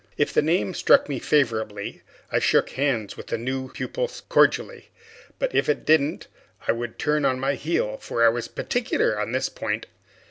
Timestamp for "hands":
2.71-3.15